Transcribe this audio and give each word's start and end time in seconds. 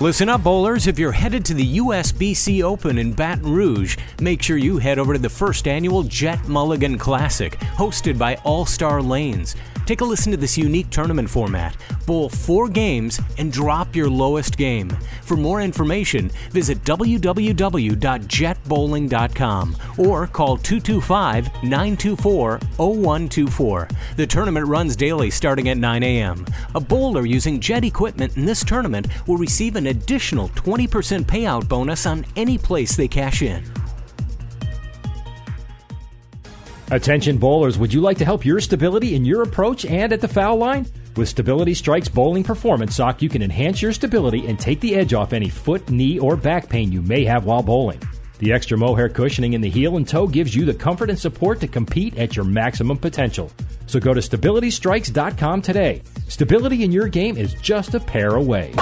Listen 0.00 0.30
up, 0.30 0.42
bowlers. 0.42 0.86
If 0.86 0.98
you're 0.98 1.12
headed 1.12 1.44
to 1.44 1.52
the 1.52 1.76
USBC 1.76 2.62
Open 2.62 2.96
in 2.96 3.12
Baton 3.12 3.52
Rouge, 3.52 3.98
make 4.18 4.40
sure 4.40 4.56
you 4.56 4.78
head 4.78 4.98
over 4.98 5.12
to 5.12 5.18
the 5.18 5.28
first 5.28 5.68
annual 5.68 6.04
Jet 6.04 6.48
Mulligan 6.48 6.96
Classic, 6.96 7.52
hosted 7.76 8.16
by 8.16 8.36
All 8.36 8.64
Star 8.64 9.02
Lanes. 9.02 9.56
Take 9.90 10.02
a 10.02 10.04
listen 10.04 10.30
to 10.30 10.36
this 10.36 10.56
unique 10.56 10.88
tournament 10.90 11.28
format. 11.28 11.76
Bowl 12.06 12.28
four 12.28 12.68
games 12.68 13.20
and 13.38 13.52
drop 13.52 13.96
your 13.96 14.08
lowest 14.08 14.56
game. 14.56 14.88
For 15.22 15.36
more 15.36 15.60
information, 15.60 16.30
visit 16.52 16.84
www.jetbowling.com 16.84 19.76
or 19.98 20.28
call 20.28 20.56
225 20.58 21.44
924 21.64 22.60
0124. 22.76 23.88
The 24.16 24.26
tournament 24.28 24.68
runs 24.68 24.94
daily 24.94 25.30
starting 25.30 25.70
at 25.70 25.78
9 25.78 26.04
a.m. 26.04 26.46
A 26.76 26.80
bowler 26.80 27.26
using 27.26 27.58
Jet 27.58 27.84
equipment 27.84 28.36
in 28.36 28.44
this 28.44 28.62
tournament 28.62 29.08
will 29.26 29.38
receive 29.38 29.74
an 29.74 29.88
additional 29.90 30.48
20% 30.50 31.24
payout 31.24 31.68
bonus 31.68 32.06
on 32.06 32.24
any 32.36 32.56
place 32.56 32.96
they 32.96 33.08
cash 33.08 33.42
in. 33.42 33.62
Attention 36.90 37.36
bowlers, 37.36 37.78
would 37.78 37.92
you 37.92 38.00
like 38.00 38.18
to 38.18 38.24
help 38.24 38.44
your 38.44 38.60
stability 38.60 39.14
in 39.14 39.24
your 39.24 39.42
approach 39.42 39.84
and 39.84 40.12
at 40.12 40.20
the 40.20 40.26
foul 40.26 40.56
line? 40.56 40.86
With 41.16 41.28
Stability 41.28 41.74
Strikes 41.74 42.08
Bowling 42.08 42.42
Performance 42.42 42.96
Sock, 42.96 43.22
you 43.22 43.28
can 43.28 43.42
enhance 43.42 43.82
your 43.82 43.92
stability 43.92 44.46
and 44.46 44.58
take 44.58 44.80
the 44.80 44.96
edge 44.96 45.14
off 45.14 45.32
any 45.32 45.48
foot, 45.48 45.88
knee, 45.90 46.18
or 46.18 46.34
back 46.36 46.68
pain 46.68 46.90
you 46.90 47.02
may 47.02 47.24
have 47.24 47.44
while 47.44 47.62
bowling. 47.62 48.00
The 48.38 48.52
extra 48.52 48.78
mohair 48.78 49.08
cushioning 49.08 49.52
in 49.52 49.60
the 49.60 49.68
heel 49.68 49.98
and 49.98 50.08
toe 50.08 50.26
gives 50.26 50.54
you 50.56 50.64
the 50.64 50.74
comfort 50.74 51.10
and 51.10 51.18
support 51.18 51.60
to 51.60 51.68
compete 51.68 52.16
at 52.16 52.34
your 52.34 52.44
maximum 52.44 52.96
potential. 52.96 53.52
So 53.86 54.00
go 54.00 54.14
to 54.14 54.20
StabilityStrikes.com 54.20 55.62
today. 55.62 56.02
Stability 56.26 56.82
in 56.82 56.90
your 56.90 57.06
game 57.06 57.36
is 57.36 57.54
just 57.54 57.94
a 57.94 58.00
pair 58.00 58.36
away. 58.36 58.72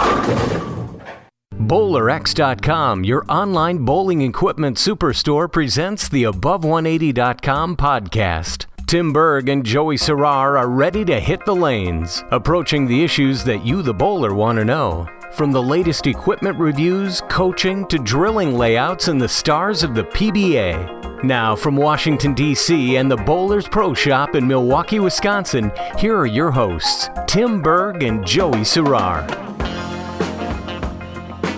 BowlerX.com, 1.59 3.03
your 3.03 3.25
online 3.29 3.85
bowling 3.85 4.23
equipment 4.23 4.77
superstore, 4.77 5.51
presents 5.51 6.09
the 6.09 6.23
Above180.com 6.23 7.77
podcast. 7.77 8.66
Tim 8.87 9.13
Berg 9.13 9.49
and 9.49 9.66
Joey 9.66 9.97
Serrar 9.97 10.59
are 10.59 10.71
ready 10.71 11.05
to 11.05 11.21
hit 11.21 11.45
the 11.45 11.55
lanes, 11.55 12.23
approaching 12.30 12.87
the 12.87 13.05
issues 13.05 13.45
that 13.45 13.66
you, 13.66 13.82
the 13.82 13.93
bowler, 13.93 14.35
want 14.35 14.59
to 14.59 14.65
know. 14.65 15.09
From 15.32 15.52
the 15.52 15.63
latest 15.63 16.07
equipment 16.07 16.59
reviews, 16.59 17.21
coaching, 17.29 17.87
to 17.88 17.99
drilling 17.99 18.57
layouts 18.57 19.09
and 19.09 19.21
the 19.21 19.29
stars 19.29 19.82
of 19.82 19.95
the 19.95 20.04
PBA. 20.04 21.23
Now, 21.25 21.57
from 21.57 21.77
Washington, 21.77 22.32
D.C. 22.35 22.97
and 22.97 23.10
the 23.10 23.16
Bowlers 23.16 23.69
Pro 23.69 23.93
Shop 23.93 24.37
in 24.37 24.47
Milwaukee, 24.47 25.01
Wisconsin, 25.01 25.73
here 25.99 26.16
are 26.16 26.27
your 26.27 26.51
hosts, 26.51 27.10
Tim 27.27 27.60
Berg 27.60 28.04
and 28.04 28.25
Joey 28.25 28.60
Serrar. 28.60 29.48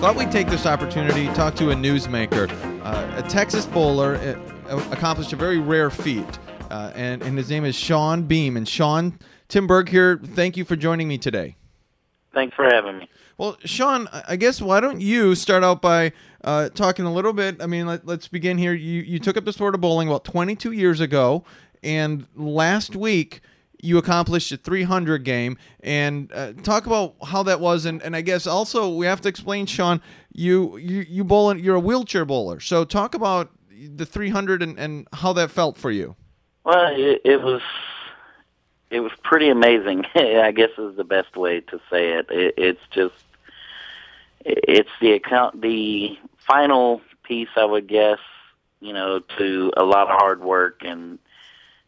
Thought 0.01 0.15
we'd 0.15 0.31
take 0.31 0.47
this 0.47 0.65
opportunity 0.65 1.27
to 1.27 1.33
talk 1.35 1.53
to 1.57 1.69
a 1.69 1.75
newsmaker. 1.75 2.49
Uh, 2.83 3.23
a 3.23 3.29
Texas 3.29 3.67
bowler 3.67 4.15
uh, 4.15 4.83
accomplished 4.89 5.31
a 5.31 5.35
very 5.35 5.59
rare 5.59 5.91
feat, 5.91 6.39
uh, 6.71 6.91
and, 6.95 7.21
and 7.21 7.37
his 7.37 7.51
name 7.51 7.65
is 7.65 7.75
Shawn 7.75 8.23
Beam. 8.23 8.57
And 8.57 8.67
Shawn, 8.67 9.19
Tim 9.47 9.67
Berg 9.67 9.89
here, 9.89 10.17
thank 10.17 10.57
you 10.57 10.65
for 10.65 10.75
joining 10.75 11.07
me 11.07 11.19
today. 11.19 11.55
Thanks 12.33 12.55
for 12.55 12.65
having 12.65 12.97
me. 12.97 13.09
Well, 13.37 13.57
Shawn, 13.63 14.09
I 14.27 14.37
guess 14.37 14.59
why 14.59 14.79
don't 14.79 15.01
you 15.01 15.35
start 15.35 15.63
out 15.63 15.83
by 15.83 16.13
uh, 16.43 16.69
talking 16.69 17.05
a 17.05 17.13
little 17.13 17.31
bit? 17.31 17.61
I 17.61 17.67
mean, 17.67 17.85
let, 17.85 18.09
us 18.09 18.27
begin 18.27 18.57
here. 18.57 18.73
You 18.73 19.01
you 19.01 19.19
took 19.19 19.37
up 19.37 19.45
the 19.45 19.53
sport 19.53 19.75
of 19.75 19.81
bowling 19.81 20.07
about 20.07 20.23
22 20.23 20.71
years 20.71 20.99
ago, 20.99 21.43
and 21.83 22.25
last 22.35 22.95
week 22.95 23.41
you 23.81 23.97
accomplished 23.97 24.51
a 24.51 24.57
300 24.57 25.23
game. 25.23 25.57
And 25.81 26.31
uh, 26.33 26.53
talk 26.53 26.85
about 26.85 27.15
how 27.25 27.43
that 27.43 27.59
was. 27.59 27.85
And, 27.85 28.01
and 28.01 28.15
i 28.15 28.21
guess 28.21 28.47
also 28.47 28.93
we 28.93 29.05
have 29.05 29.21
to 29.21 29.29
explain 29.29 29.65
shawn 29.65 30.01
you 30.31 30.77
you, 30.77 31.05
you 31.07 31.23
bowl 31.23 31.55
you're 31.57 31.75
a 31.75 31.79
wheelchair 31.79 32.25
bowler. 32.25 32.59
So 32.59 32.85
talk 32.85 33.15
about 33.15 33.51
the 33.69 34.05
300 34.05 34.61
and, 34.61 34.79
and 34.79 35.07
how 35.13 35.33
that 35.33 35.51
felt 35.51 35.77
for 35.77 35.91
you. 35.91 36.15
Well 36.63 36.93
it, 36.95 37.21
it 37.25 37.41
was 37.41 37.61
it 38.89 38.99
was 38.99 39.11
pretty 39.23 39.49
amazing 39.49 40.05
i 40.15 40.51
guess 40.51 40.69
is 40.77 40.95
the 40.97 41.03
best 41.03 41.35
way 41.35 41.61
to 41.61 41.79
say 41.89 42.11
it. 42.13 42.29
it 42.29 42.53
it's 42.57 42.81
just 42.91 43.15
it's 44.45 44.89
the 44.99 45.13
account 45.13 45.61
the 45.61 46.17
final 46.37 47.01
piece 47.23 47.49
i 47.55 47.63
would 47.63 47.87
guess 47.87 48.19
you 48.81 48.93
know 48.93 49.19
to 49.37 49.71
a 49.77 49.83
lot 49.83 50.09
of 50.09 50.19
hard 50.19 50.41
work 50.41 50.81
and 50.83 51.17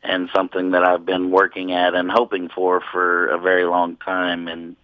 and 0.04 0.30
something 0.36 0.72
that 0.72 0.84
I've 0.84 1.06
been 1.06 1.32
working 1.32 1.72
at 1.72 1.96
and 1.96 2.12
hoping 2.12 2.50
for 2.50 2.82
for 2.92 3.28
a 3.28 3.40
very 3.40 3.66
long 3.66 3.96
time. 3.98 4.48
And 4.48 4.76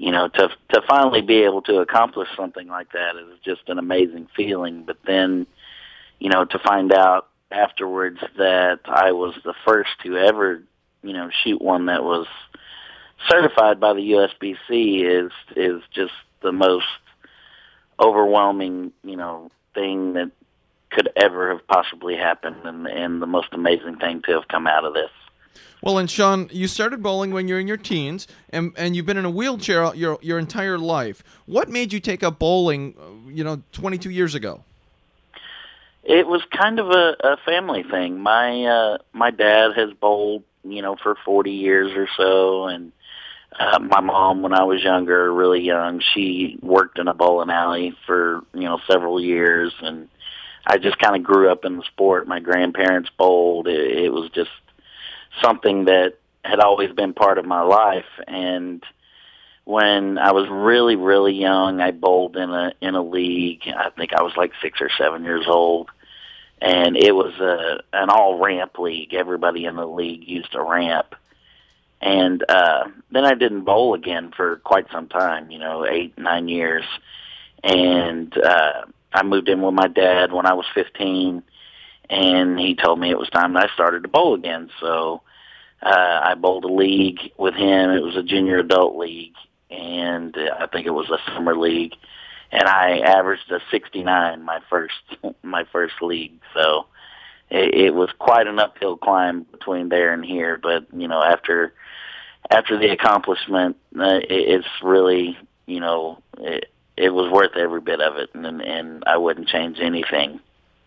you 0.00 0.10
know 0.10 0.28
to 0.28 0.48
to 0.70 0.82
finally 0.88 1.20
be 1.20 1.44
able 1.44 1.60
to 1.62 1.76
accomplish 1.76 2.28
something 2.34 2.66
like 2.68 2.92
that 2.92 3.16
is 3.16 3.38
just 3.44 3.68
an 3.68 3.78
amazing 3.78 4.28
feeling. 4.34 4.84
But 4.84 4.96
then 5.06 5.46
you 6.18 6.30
know 6.30 6.44
to 6.46 6.58
find 6.58 6.92
out 6.92 7.28
afterwards 7.52 8.18
that 8.38 8.80
I 8.86 9.12
was 9.12 9.34
the 9.44 9.54
first 9.64 9.90
to 10.04 10.16
ever 10.16 10.62
you 11.02 11.12
know 11.12 11.30
shoot 11.44 11.60
one 11.60 11.86
that 11.86 12.02
was 12.02 12.26
certified 13.28 13.78
by 13.78 13.92
the 13.92 14.12
USBC 14.12 15.26
is 15.26 15.32
is 15.54 15.82
just 15.92 16.14
the 16.42 16.52
most 16.52 16.86
overwhelming 18.02 18.92
you 19.04 19.16
know 19.16 19.50
thing 19.74 20.14
that 20.14 20.30
could 20.90 21.10
ever 21.16 21.52
have 21.52 21.66
possibly 21.66 22.16
happened, 22.16 22.56
and, 22.64 22.86
and 22.86 23.22
the 23.22 23.26
most 23.26 23.48
amazing 23.52 23.96
thing 23.96 24.22
to 24.26 24.32
have 24.32 24.48
come 24.48 24.66
out 24.66 24.84
of 24.84 24.94
this. 24.94 25.10
Well, 25.82 25.96
and 25.98 26.10
Shawn, 26.10 26.48
you 26.52 26.68
started 26.68 27.02
bowling 27.02 27.30
when 27.30 27.48
you're 27.48 27.58
in 27.58 27.66
your 27.66 27.78
teens, 27.78 28.26
and 28.50 28.72
and 28.76 28.94
you've 28.94 29.06
been 29.06 29.16
in 29.16 29.24
a 29.24 29.30
wheelchair 29.30 29.94
your 29.94 30.18
your 30.20 30.38
entire 30.38 30.78
life. 30.78 31.22
What 31.46 31.70
made 31.70 31.92
you 31.92 32.00
take 32.00 32.22
up 32.22 32.38
bowling? 32.38 32.94
Uh, 33.00 33.30
you 33.30 33.44
know, 33.44 33.62
22 33.72 34.10
years 34.10 34.34
ago. 34.34 34.62
It 36.02 36.26
was 36.26 36.42
kind 36.50 36.78
of 36.78 36.90
a, 36.90 37.16
a 37.20 37.36
family 37.46 37.82
thing. 37.82 38.20
My 38.20 38.64
uh, 38.64 38.98
my 39.12 39.30
dad 39.30 39.72
has 39.76 39.92
bowled, 39.94 40.42
you 40.64 40.82
know, 40.82 40.96
for 41.02 41.16
40 41.24 41.50
years 41.50 41.92
or 41.96 42.08
so, 42.16 42.64
and 42.66 42.92
uh, 43.58 43.78
my 43.78 44.00
mom, 44.00 44.42
when 44.42 44.52
I 44.52 44.64
was 44.64 44.82
younger, 44.82 45.32
really 45.32 45.60
young, 45.60 46.00
she 46.14 46.58
worked 46.62 46.98
in 46.98 47.08
a 47.08 47.14
bowling 47.14 47.50
alley 47.50 47.94
for 48.06 48.42
you 48.52 48.64
know 48.64 48.80
several 48.86 49.20
years, 49.20 49.72
and 49.80 50.08
I 50.66 50.78
just 50.78 50.98
kind 50.98 51.16
of 51.16 51.22
grew 51.22 51.50
up 51.50 51.64
in 51.64 51.76
the 51.76 51.84
sport. 51.84 52.28
My 52.28 52.40
grandparents 52.40 53.10
bowled. 53.16 53.66
It, 53.66 54.04
it 54.04 54.12
was 54.12 54.30
just 54.30 54.50
something 55.42 55.86
that 55.86 56.14
had 56.44 56.60
always 56.60 56.92
been 56.92 57.12
part 57.12 57.38
of 57.38 57.44
my 57.44 57.62
life. 57.62 58.06
And 58.26 58.82
when 59.64 60.18
I 60.18 60.32
was 60.32 60.48
really, 60.48 60.96
really 60.96 61.34
young, 61.34 61.80
I 61.80 61.90
bowled 61.90 62.36
in 62.36 62.50
a 62.50 62.72
in 62.80 62.94
a 62.94 63.02
league. 63.02 63.62
I 63.66 63.90
think 63.90 64.12
I 64.12 64.22
was 64.22 64.36
like 64.36 64.52
six 64.62 64.80
or 64.80 64.90
seven 64.98 65.24
years 65.24 65.46
old, 65.46 65.90
and 66.60 66.96
it 66.96 67.12
was 67.12 67.34
a 67.40 67.82
an 67.92 68.10
all 68.10 68.38
ramp 68.38 68.78
league. 68.78 69.14
Everybody 69.14 69.64
in 69.66 69.76
the 69.76 69.86
league 69.86 70.26
used 70.26 70.54
a 70.54 70.62
ramp. 70.62 71.14
And 72.02 72.42
uh, 72.48 72.84
then 73.10 73.26
I 73.26 73.34
didn't 73.34 73.64
bowl 73.64 73.92
again 73.92 74.32
for 74.34 74.56
quite 74.56 74.86
some 74.90 75.06
time, 75.06 75.50
you 75.50 75.58
know, 75.58 75.84
eight, 75.84 76.16
nine 76.16 76.48
years. 76.48 76.84
And 77.62 78.34
uh, 78.38 78.86
I 79.12 79.22
moved 79.22 79.48
in 79.48 79.62
with 79.62 79.74
my 79.74 79.88
dad 79.88 80.32
when 80.32 80.46
I 80.46 80.54
was 80.54 80.66
15, 80.74 81.42
and 82.08 82.58
he 82.58 82.74
told 82.74 82.98
me 82.98 83.10
it 83.10 83.18
was 83.18 83.30
time 83.30 83.54
that 83.54 83.70
I 83.70 83.74
started 83.74 84.02
to 84.02 84.08
bowl 84.08 84.34
again. 84.34 84.70
So 84.80 85.22
uh, 85.82 86.20
I 86.22 86.34
bowled 86.34 86.64
a 86.64 86.72
league 86.72 87.32
with 87.38 87.54
him. 87.54 87.90
It 87.90 88.02
was 88.02 88.16
a 88.16 88.22
junior 88.22 88.58
adult 88.58 88.96
league, 88.96 89.34
and 89.70 90.36
I 90.36 90.66
think 90.66 90.86
it 90.86 90.90
was 90.90 91.10
a 91.10 91.32
summer 91.32 91.56
league. 91.56 91.94
And 92.52 92.64
I 92.64 92.98
averaged 92.98 93.50
a 93.52 93.60
69 93.70 94.42
my 94.42 94.60
first 94.68 94.94
my 95.42 95.64
first 95.70 95.94
league. 96.02 96.40
So 96.54 96.86
it, 97.48 97.74
it 97.74 97.94
was 97.94 98.10
quite 98.18 98.46
an 98.46 98.58
uphill 98.58 98.96
climb 98.96 99.42
between 99.50 99.88
there 99.88 100.12
and 100.12 100.24
here. 100.24 100.58
But 100.60 100.86
you 100.92 101.08
know, 101.08 101.22
after 101.22 101.72
after 102.50 102.76
the 102.76 102.90
accomplishment, 102.90 103.76
uh, 103.98 104.16
it, 104.16 104.26
it's 104.28 104.68
really 104.82 105.38
you 105.66 105.80
know 105.80 106.22
it, 106.38 106.70
it 107.00 107.10
was 107.10 107.30
worth 107.32 107.56
every 107.56 107.80
bit 107.80 108.00
of 108.00 108.16
it, 108.16 108.30
and 108.34 108.60
and 108.60 109.02
I 109.06 109.16
wouldn't 109.16 109.48
change 109.48 109.78
anything 109.80 110.40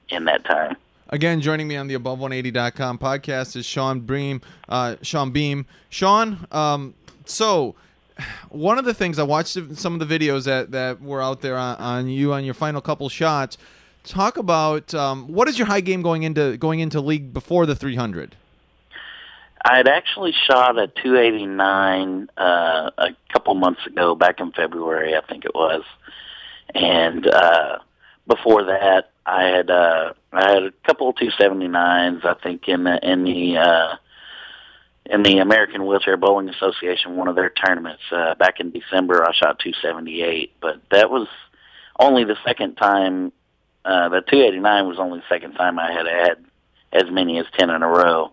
in 0.10 0.26
that 0.26 0.46
time. 0.46 0.78
Again, 1.10 1.42
joining 1.42 1.68
me 1.68 1.76
on 1.76 1.88
the 1.88 1.96
Above180.com 1.96 2.98
podcast 2.98 3.56
is 3.56 3.66
Shawn 3.66 4.00
Beam. 4.00 4.42
Uh, 4.68 4.96
Shawn 5.02 5.32
Beam. 5.32 5.66
Shawn, 5.90 6.48
um, 6.52 6.96
so 7.26 7.76
one 8.50 8.78
of 8.78 8.86
the 8.86 8.94
things 8.94 9.20
I 9.20 9.24
watched 9.24 9.58
some 9.76 10.00
of 10.00 10.08
the 10.08 10.20
videos 10.20 10.46
that, 10.46 10.72
that 10.72 11.02
were 11.02 11.22
out 11.22 11.42
there 11.42 11.58
on, 11.58 11.76
on 11.78 12.10
you 12.10 12.34
on 12.34 12.44
your 12.46 12.54
final 12.54 12.82
couple 12.82 13.10
shots. 13.10 13.58
Talk 14.04 14.38
about 14.38 14.94
um, 14.94 15.28
what 15.28 15.48
is 15.48 15.58
your 15.58 15.68
high 15.68 15.82
game 15.82 16.02
going 16.02 16.24
into 16.24 16.58
going 16.58 16.80
into 16.80 17.00
league 17.00 17.34
before 17.34 17.66
the 17.66 17.76
300. 17.76 18.36
I 19.66 19.78
had 19.78 19.88
actually 19.88 20.34
shot 20.48 20.78
a 20.78 20.88
289 20.88 22.30
uh, 22.36 22.92
a 22.98 23.10
couple 23.32 23.56
months 23.56 23.86
ago, 23.86 24.14
back 24.14 24.42
in 24.42 24.52
February, 24.52 25.16
I 25.16 25.22
think 25.22 25.46
it 25.46 25.56
was, 25.56 25.84
and 26.74 27.28
uh, 27.28 27.80
before 28.28 28.64
that, 28.66 29.12
I 29.26 29.44
had 29.44 29.70
uh, 29.70 30.14
I 30.32 30.52
had 30.52 30.64
a 30.64 30.72
couple 30.86 31.10
of 31.10 31.16
279s, 31.16 32.26
I 32.26 32.34
think, 32.42 32.68
in 32.68 32.84
the 32.84 33.00
in 33.02 33.24
the 33.24 33.58
uh, 33.58 33.96
in 35.06 35.24
the 35.24 35.40
American 35.40 35.86
Wheelchair 35.86 36.18
Bowling 36.18 36.50
Association, 36.50 37.16
one 37.16 37.28
of 37.28 37.36
their 37.36 37.50
tournaments 37.50 38.04
uh, 38.12 38.36
back 38.36 38.60
in 38.60 38.72
December. 38.72 39.24
I 39.24 39.34
shot 39.34 39.60
278, 39.60 40.54
but 40.62 40.82
that 40.92 41.10
was 41.10 41.28
only 42.00 42.24
the 42.24 42.38
second 42.46 42.76
time. 42.76 43.32
Uh, 43.86 44.10
the 44.10 44.22
289 44.22 44.88
was 44.88 44.98
only 44.98 45.20
the 45.20 45.26
second 45.28 45.54
time 45.54 45.78
I 45.78 45.92
had 45.92 46.08
had 46.08 46.46
as 46.94 47.12
many 47.12 47.38
as 47.40 47.46
10 47.58 47.70
in 47.70 47.84
a 47.84 47.88
row. 47.88 48.32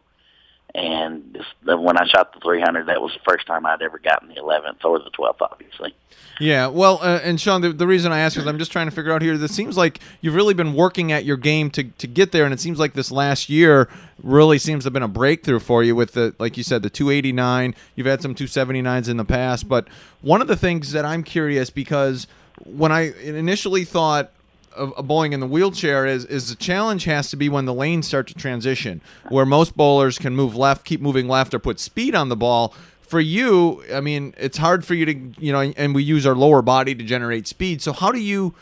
And 0.75 1.39
when 1.65 1.97
I 1.97 2.07
shot 2.07 2.33
the 2.33 2.41
300, 2.41 2.87
that 2.87 3.01
was 3.01 3.13
the 3.13 3.21
first 3.29 3.47
time 3.47 3.67
I'd 3.67 3.83
ever 3.83 3.99
gotten 3.99 4.29
the 4.29 4.37
11th 4.37 4.85
or 4.85 4.99
the 4.99 5.11
12th, 5.11 5.41
obviously. 5.41 5.95
Yeah, 6.39 6.69
well, 6.69 7.01
uh, 7.03 7.21
and 7.23 7.41
Shawn, 7.41 7.61
the, 7.61 7.73
the 7.73 7.87
reason 7.87 8.13
I 8.13 8.21
ask 8.21 8.39
is 8.39 8.47
I'm 8.47 8.59
just 8.59 8.73
trying 8.73 8.87
to 8.87 8.91
figure 8.91 9.13
out 9.13 9.21
here. 9.21 9.37
This 9.37 9.55
seems 9.55 9.77
like 9.77 10.01
you've 10.21 10.35
really 10.35 10.55
been 10.55 10.75
working 10.75 11.13
at 11.13 11.25
your 11.25 11.37
game 11.37 11.71
to, 11.73 11.85
to 11.85 12.07
get 12.07 12.33
there, 12.33 12.45
and 12.45 12.55
it 12.55 12.61
seems 12.61 12.79
like 12.79 12.95
this 12.95 13.11
last 13.11 13.51
year 13.51 13.89
really 14.23 14.59
seems 14.59 14.85
to 14.85 14.87
have 14.87 14.93
been 14.93 15.03
a 15.03 15.09
breakthrough 15.09 15.59
for 15.59 15.83
you 15.83 15.95
with 15.95 16.13
the, 16.13 16.35
like 16.39 16.57
you 16.57 16.63
said, 16.63 16.83
the 16.83 16.91
289. 16.91 17.75
You've 17.95 18.07
had 18.07 18.23
some 18.23 18.35
279s 18.35 19.09
in 19.09 19.17
the 19.17 19.25
past, 19.25 19.69
but 19.69 19.89
one 20.23 20.41
of 20.41 20.49
the 20.49 20.57
things 20.57 20.93
that 20.93 21.05
I'm 21.05 21.23
curious 21.25 21.69
because 21.69 22.27
when 22.65 22.93
I 22.93 23.13
initially 23.21 23.85
thought 23.85 24.33
of 24.75 24.93
a 24.97 25.03
bowling 25.03 25.33
in 25.33 25.41
the 25.41 25.47
wheelchair 25.47 26.07
is 26.07 26.25
is 26.25 26.49
the 26.49 26.57
challenge 26.57 27.05
has 27.05 27.31
to 27.31 27.37
be 27.37 27.49
when 27.49 27.65
the 27.65 27.75
lanes 27.75 28.07
start 28.07 28.27
to 28.29 28.35
transition, 28.35 29.01
where 29.29 29.47
most 29.47 29.77
bowlers 29.77 30.19
can 30.19 30.35
move 30.35 30.55
left, 30.57 30.85
keep 30.85 31.01
moving 31.01 31.29
left, 31.29 31.55
or 31.55 31.59
put 31.59 31.81
speed 31.81 32.15
on 32.15 32.29
the 32.29 32.37
ball. 32.37 32.75
For 33.01 33.21
you, 33.21 33.83
I 33.93 34.01
mean, 34.01 34.35
it's 34.39 34.59
hard 34.59 34.85
for 34.85 34.95
you 34.95 35.07
to 35.07 35.15
you 35.39 35.53
know, 35.53 35.61
and 35.61 35.95
we 35.95 36.03
use 36.03 36.27
our 36.27 36.37
lower 36.37 36.63
body 36.63 36.95
to 36.95 37.05
generate 37.05 37.47
speed. 37.47 37.83
So 37.83 37.93
how 37.93 38.13
do 38.13 38.21
you 38.21 38.55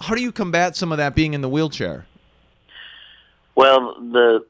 how 0.00 0.14
do 0.14 0.22
you 0.22 0.32
combat 0.32 0.76
some 0.76 0.92
of 0.92 0.98
that 0.98 1.14
being 1.14 1.34
in 1.34 1.40
the 1.40 1.48
wheelchair? 1.48 2.06
Well, 3.54 3.94
the 3.94 4.44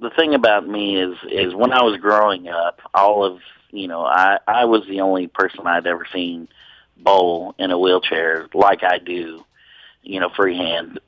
the 0.00 0.10
thing 0.10 0.34
about 0.34 0.66
me 0.66 1.00
is 1.00 1.16
is 1.30 1.54
when 1.54 1.72
I 1.72 1.82
was 1.82 2.00
growing 2.00 2.48
up, 2.48 2.80
all 2.94 3.24
of 3.24 3.40
you 3.70 3.88
know, 3.88 4.04
I 4.04 4.38
I 4.46 4.64
was 4.64 4.86
the 4.88 5.00
only 5.02 5.26
person 5.26 5.66
I'd 5.66 5.86
ever 5.86 6.06
seen 6.12 6.48
bowl 6.96 7.54
in 7.58 7.70
a 7.70 7.78
wheelchair 7.78 8.48
like 8.54 8.82
I 8.82 8.98
do 8.98 9.44
you 10.02 10.20
know, 10.20 10.30
freehand 10.34 11.00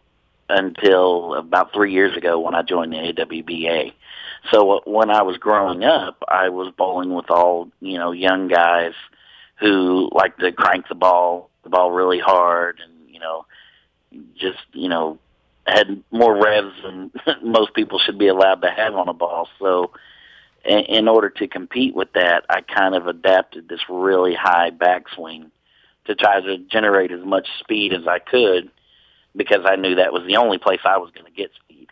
until 0.51 1.35
about 1.35 1.73
three 1.73 1.93
years 1.93 2.17
ago 2.17 2.39
when 2.41 2.55
I 2.55 2.63
joined 2.63 2.93
the 2.93 2.97
AWBA. 2.97 3.93
So 4.53 4.79
uh, 4.79 4.81
when 4.85 5.11
I 5.11 5.23
was 5.23 5.37
growing 5.37 5.85
up, 5.85 6.23
I 6.29 6.49
was 6.49 6.73
bowling 6.77 7.15
with 7.15 7.31
all 7.31 7.69
you 7.81 7.99
know 7.99 8.13
young 8.13 8.49
guys 8.49 8.93
who 9.61 10.11
like 10.13 10.37
to 10.39 10.53
crank 10.53 10.89
the 10.89 10.95
ball, 10.95 11.51
the 11.63 11.71
ball 11.71 11.91
really 11.91 12.19
hard, 12.19 12.81
and 12.83 12.93
you 13.09 13.21
know, 13.21 13.47
just 14.37 14.59
you 14.73 14.89
know, 14.89 15.19
had 15.67 16.03
more 16.11 16.43
revs 16.43 16.75
than 16.83 17.13
most 17.43 17.75
people 17.75 17.99
should 17.99 18.19
be 18.19 18.29
allowed 18.29 18.63
to 18.63 18.71
have 18.71 18.95
on 18.95 19.09
a 19.09 19.15
ball. 19.15 19.49
So 19.59 19.93
in 20.65 21.09
order 21.09 21.31
to 21.31 21.49
compete 21.49 21.95
with 21.95 22.13
that, 22.13 22.45
I 22.51 22.61
kind 22.61 22.95
of 22.95 23.07
adapted 23.07 23.69
this 23.69 23.81
really 23.89 24.35
high 24.35 24.71
backswing 24.71 25.51
to 26.05 26.15
try 26.15 26.41
to 26.41 26.59
generate 26.59 27.13
as 27.13 27.25
much 27.25 27.49
speed 27.61 27.95
as 27.95 28.07
I 28.07 28.19
could 28.19 28.71
because 29.35 29.65
I 29.65 29.77
knew 29.77 29.97
that 29.97 30.13
was 30.13 30.27
the 30.27 30.37
only 30.37 30.59
place 30.59 30.81
I 30.85 30.99
was 30.99 31.11
going 31.13 31.27
to 31.27 31.33
get 31.33 31.51
speed. 31.55 31.89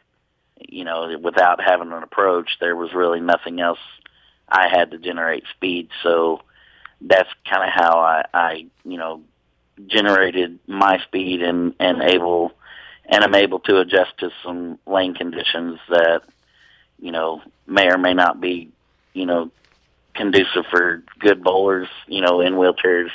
You 0.57 0.85
know, 0.85 1.17
without 1.21 1.61
having 1.63 1.93
an 1.93 2.03
approach, 2.03 2.59
there 2.61 2.77
was 2.77 2.93
really 2.93 3.21
nothing 3.21 3.61
else 3.61 3.79
I 4.49 4.69
had 4.69 4.91
to 4.91 4.99
generate 4.99 5.45
speed. 5.55 5.89
So 6.03 6.43
that's 7.01 7.29
kind 7.49 7.63
of 7.63 7.71
how 7.75 7.99
I, 8.01 8.25
I, 8.35 8.67
you 8.85 8.99
know, 8.99 9.23
generated 9.87 10.59
my 10.67 10.99
speed 11.07 11.43
and 11.43 11.75
and 11.79 12.03
able 12.03 12.53
and 13.09 13.25
I'm 13.25 13.35
able 13.35 13.61
to 13.61 13.79
adjust 13.79 14.19
to 14.19 14.31
some 14.45 14.79
lane 14.87 15.15
conditions 15.15 15.79
that 15.89 16.23
you 16.99 17.13
know 17.13 17.43
may 17.67 17.89
or 17.89 17.99
may 17.99 18.15
not 18.15 18.41
be 18.41 18.71
you 19.15 19.27
know 19.27 19.51
conducive 20.15 20.65
for 20.71 21.03
good 21.21 21.43
bowlers 21.43 21.89
you 22.07 22.21
know 22.21 22.41
in 22.41 22.55
wheelchairs 22.55 23.11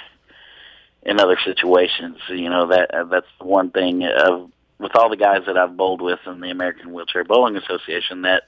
in 1.06 1.20
other 1.20 1.38
situations. 1.44 2.18
You 2.30 2.50
know 2.50 2.68
that 2.68 2.94
uh, 2.94 3.04
that's 3.06 3.28
the 3.40 3.46
one 3.46 3.72
thing 3.72 4.04
of 4.04 4.50
with 4.80 4.96
all 4.96 5.10
the 5.10 5.18
guys 5.18 5.44
that 5.48 5.58
I've 5.58 5.78
bowled 5.78 6.02
with 6.02 6.20
in 6.26 6.40
the 6.40 6.50
American 6.50 6.94
Wheelchair 6.94 7.24
Bowling 7.24 7.56
Association 7.56 8.24
that 8.24 8.44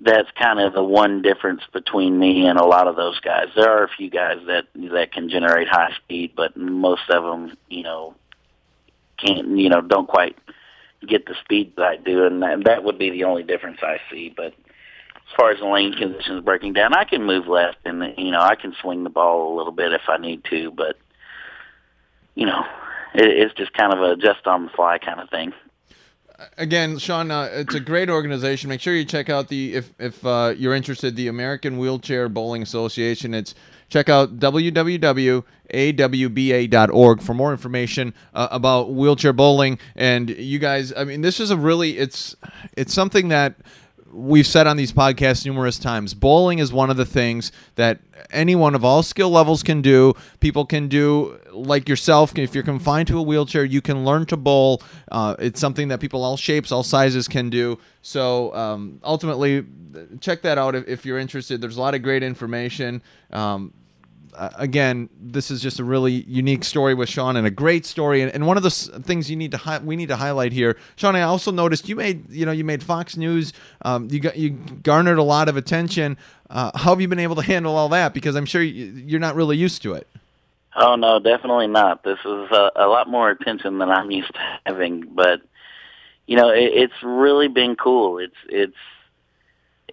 that's 0.00 0.28
kind 0.38 0.60
of 0.60 0.74
the 0.74 0.82
one 0.82 1.22
difference 1.22 1.62
between 1.72 2.18
me 2.18 2.46
and 2.46 2.58
a 2.58 2.64
lot 2.64 2.86
of 2.86 2.94
those 2.94 3.18
guys. 3.20 3.46
There 3.56 3.68
are 3.68 3.84
a 3.84 3.88
few 3.88 4.10
guys 4.10 4.38
that 4.46 4.66
that 4.92 5.12
can 5.12 5.28
generate 5.28 5.68
high 5.68 5.92
speed, 6.04 6.32
but 6.36 6.56
most 6.56 7.10
of 7.10 7.24
them, 7.24 7.56
you 7.68 7.82
know, 7.82 8.14
can't, 9.18 9.58
you 9.58 9.68
know, 9.68 9.80
don't 9.80 10.06
quite 10.06 10.36
get 11.06 11.26
the 11.26 11.34
speed 11.44 11.74
that 11.76 11.84
I 11.84 11.96
do, 11.96 12.24
and 12.26 12.42
that, 12.42 12.64
that 12.64 12.84
would 12.84 12.98
be 12.98 13.10
the 13.10 13.24
only 13.24 13.42
difference 13.42 13.78
I 13.82 13.98
see. 14.10 14.32
But 14.34 14.54
as 14.54 15.36
far 15.36 15.50
as 15.50 15.58
the 15.58 15.66
lane 15.66 15.92
conditions 15.92 16.44
breaking 16.44 16.74
down, 16.74 16.94
I 16.94 17.04
can 17.04 17.24
move 17.24 17.48
left, 17.48 17.78
and 17.84 18.14
you 18.16 18.30
know, 18.30 18.40
I 18.40 18.54
can 18.54 18.74
swing 18.80 19.02
the 19.02 19.10
ball 19.10 19.52
a 19.52 19.56
little 19.56 19.72
bit 19.72 19.92
if 19.92 20.02
I 20.08 20.18
need 20.18 20.44
to, 20.50 20.70
but 20.70 20.96
you 22.38 22.46
know, 22.46 22.64
it, 23.14 23.26
it's 23.26 23.52
just 23.54 23.72
kind 23.74 23.92
of 23.92 24.00
a 24.00 24.16
just 24.16 24.46
on 24.46 24.66
the 24.66 24.70
fly 24.70 24.98
kind 24.98 25.20
of 25.20 25.28
thing. 25.28 25.52
Again, 26.56 26.98
Shawn, 26.98 27.32
uh, 27.32 27.48
it's 27.52 27.74
a 27.74 27.80
great 27.80 28.08
organization. 28.08 28.68
Make 28.68 28.80
sure 28.80 28.94
you 28.94 29.04
check 29.04 29.28
out 29.28 29.48
the 29.48 29.74
if 29.74 29.92
if 29.98 30.24
uh, 30.24 30.54
you're 30.56 30.74
interested, 30.74 31.16
the 31.16 31.26
American 31.26 31.78
Wheelchair 31.78 32.28
Bowling 32.28 32.62
Association. 32.62 33.34
It's 33.34 33.56
check 33.88 34.08
out 34.08 34.36
www.awba.org 34.38 35.42
for 37.22 37.34
more 37.34 37.50
information 37.50 38.14
uh, 38.34 38.46
about 38.52 38.92
wheelchair 38.92 39.32
bowling. 39.32 39.80
And 39.96 40.30
you 40.30 40.60
guys, 40.60 40.92
I 40.96 41.02
mean, 41.02 41.22
this 41.22 41.40
is 41.40 41.50
a 41.50 41.56
really 41.56 41.98
it's 41.98 42.36
it's 42.76 42.94
something 42.94 43.30
that 43.30 43.56
we've 44.12 44.46
said 44.46 44.66
on 44.66 44.76
these 44.76 44.92
podcasts 44.92 45.44
numerous 45.44 45.78
times 45.78 46.14
bowling 46.14 46.58
is 46.58 46.72
one 46.72 46.90
of 46.90 46.96
the 46.96 47.04
things 47.04 47.52
that 47.74 48.00
anyone 48.30 48.74
of 48.74 48.84
all 48.84 49.02
skill 49.02 49.30
levels 49.30 49.62
can 49.62 49.82
do. 49.82 50.14
People 50.40 50.64
can 50.64 50.88
do 50.88 51.38
like 51.52 51.88
yourself 51.88 52.36
if 52.36 52.54
you're 52.54 52.64
confined 52.64 53.08
to 53.08 53.18
a 53.18 53.22
wheelchair 53.22 53.64
you 53.64 53.80
can 53.80 54.04
learn 54.04 54.26
to 54.26 54.36
bowl. 54.36 54.82
Uh, 55.10 55.36
it's 55.38 55.60
something 55.60 55.88
that 55.88 56.00
people 56.00 56.24
all 56.24 56.36
shapes 56.36 56.72
all 56.72 56.82
sizes 56.82 57.28
can 57.28 57.50
do. 57.50 57.78
So 58.02 58.54
um, 58.54 59.00
ultimately 59.04 59.64
check 60.20 60.42
that 60.42 60.58
out 60.58 60.74
if, 60.74 60.86
if, 60.88 61.06
you're 61.06 61.18
interested. 61.18 61.60
There's 61.60 61.76
a 61.76 61.80
lot 61.80 61.94
of 61.94 62.02
great 62.02 62.22
information. 62.22 63.02
Um, 63.32 63.72
again, 64.56 65.08
this 65.20 65.50
is 65.50 65.60
just 65.60 65.78
a 65.78 65.84
really 65.84 66.12
unique 66.12 66.64
story 66.64 66.94
with 66.94 67.08
Shawn 67.08 67.36
and 67.36 67.46
a 67.46 67.50
great 67.50 67.84
story. 67.84 68.22
And, 68.22 68.32
and 68.32 68.46
one 68.46 68.56
of 68.56 68.62
the 68.62 68.70
things 68.70 69.30
you 69.30 69.36
need 69.36 69.50
to 69.52 69.56
hi- 69.56 69.78
we 69.78 69.96
need 69.96 70.08
to 70.08 70.16
highlight 70.16 70.52
here, 70.52 70.76
Shawn. 70.96 71.16
I 71.16 71.22
also 71.22 71.50
noticed 71.50 71.88
you 71.88 71.96
made 71.96 72.30
you 72.30 72.46
know 72.46 72.52
you 72.52 72.64
made 72.64 72.82
Fox 72.82 73.16
News. 73.16 73.52
Um, 73.82 74.08
you 74.10 74.20
got 74.20 74.36
you 74.36 74.50
garnered 74.50 75.18
a 75.18 75.22
lot 75.22 75.48
of 75.48 75.56
attention. 75.56 76.16
Uh, 76.50 76.70
how 76.74 76.90
have 76.90 77.00
you 77.00 77.08
been 77.08 77.18
able 77.18 77.36
to 77.36 77.42
handle 77.42 77.76
all 77.76 77.88
that? 77.90 78.14
Because 78.14 78.34
I'm 78.34 78.46
sure 78.46 78.62
you're 78.62 79.20
not 79.20 79.34
really 79.34 79.56
used 79.56 79.82
to 79.82 79.94
it. 79.94 80.06
Oh 80.76 80.94
no, 80.94 81.18
definitely 81.18 81.66
not. 81.66 82.04
This 82.04 82.18
is 82.20 82.50
a, 82.50 82.70
a 82.76 82.86
lot 82.86 83.08
more 83.08 83.30
attention 83.30 83.78
than 83.78 83.90
I'm 83.90 84.10
used 84.10 84.32
to 84.34 84.58
having. 84.64 85.08
But 85.12 85.40
you 86.26 86.36
know, 86.36 86.50
it, 86.50 86.70
it's 86.74 87.02
really 87.02 87.48
been 87.48 87.74
cool. 87.74 88.18
It's 88.18 88.36
it's 88.48 88.76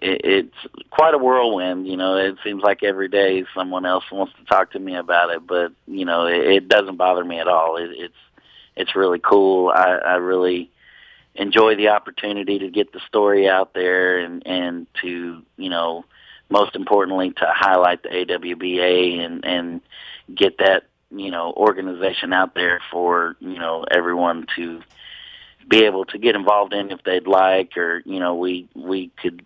it, 0.02 0.20
it's 0.24 0.88
quite 0.90 1.14
a 1.14 1.18
whirlwind. 1.18 1.86
You 1.86 1.96
know, 1.96 2.16
it 2.16 2.36
seems 2.44 2.62
like 2.62 2.82
every 2.82 3.08
day 3.08 3.44
someone 3.54 3.86
else 3.86 4.04
wants 4.10 4.34
to 4.38 4.44
talk 4.44 4.72
to 4.72 4.78
me 4.78 4.94
about 4.96 5.30
it, 5.30 5.46
but 5.46 5.72
you 5.86 6.04
know, 6.04 6.26
it, 6.26 6.44
it 6.44 6.68
doesn't 6.68 6.96
bother 6.96 7.24
me 7.24 7.38
at 7.38 7.48
all. 7.48 7.76
It, 7.76 7.90
it's 7.92 8.14
it's 8.76 8.96
really 8.96 9.18
cool. 9.18 9.70
I, 9.70 9.96
I 9.96 10.14
really 10.16 10.70
enjoy 11.34 11.76
the 11.76 11.88
opportunity 11.88 12.58
to 12.60 12.70
get 12.70 12.92
the 12.92 13.00
story 13.06 13.48
out 13.48 13.74
there 13.74 14.18
and 14.18 14.46
and 14.46 14.86
to 15.02 15.42
you 15.56 15.70
know, 15.70 16.04
most 16.50 16.76
importantly, 16.76 17.30
to 17.30 17.46
highlight 17.48 18.02
the 18.02 18.10
AWBA 18.10 19.24
and 19.24 19.44
and 19.44 19.80
get 20.34 20.58
that 20.58 20.84
you 21.10 21.30
know 21.30 21.52
organization 21.56 22.32
out 22.32 22.54
there 22.54 22.80
for 22.90 23.36
you 23.40 23.58
know 23.58 23.84
everyone 23.90 24.46
to 24.56 24.82
be 25.68 25.84
able 25.84 26.04
to 26.04 26.18
get 26.18 26.36
involved 26.36 26.72
in 26.72 26.90
if 26.92 27.02
they'd 27.02 27.26
like 27.26 27.76
or 27.76 28.02
you 28.04 28.20
know 28.20 28.34
we 28.36 28.68
we 28.74 29.10
could 29.20 29.44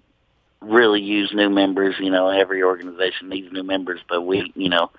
really 0.61 1.01
use 1.01 1.33
new 1.35 1.51
members. 1.51 1.97
You 1.99 2.11
know, 2.11 2.29
every 2.29 2.63
organization 2.63 3.29
needs 3.29 3.53
new 3.53 3.63
members, 3.63 4.01
but 4.09 4.23
we, 4.23 4.53
you 4.55 4.69
know, 4.69 4.91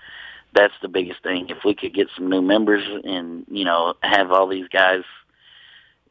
that's 0.53 0.74
the 0.82 0.88
biggest 0.88 1.24
thing. 1.24 1.50
If 1.50 1.63
we 1.63 1.74
could 1.74 1.94
get 1.94 2.08
some 2.15 2.30
new 2.30 2.41
members 2.41 2.84
and 3.03 3.46
you 3.50 3.65
know 3.65 3.94
have 4.01 4.32
all 4.32 4.48
these 4.48 4.68
guys, 4.68 5.03